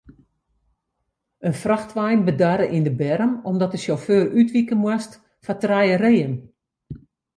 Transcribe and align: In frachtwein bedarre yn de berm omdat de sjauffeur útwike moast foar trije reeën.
In 1.47 1.55
frachtwein 1.61 2.21
bedarre 2.27 2.65
yn 2.77 2.85
de 2.87 2.93
berm 3.01 3.31
omdat 3.49 3.73
de 3.73 3.79
sjauffeur 3.83 4.27
útwike 4.41 4.75
moast 4.83 5.13
foar 5.43 5.59
trije 5.63 5.97
reeën. 6.03 6.33